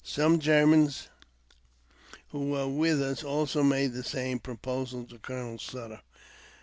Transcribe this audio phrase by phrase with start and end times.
[0.03, 1.09] Some Germans
[2.31, 6.01] who were with us also made the same proposal to Colonel Sutter.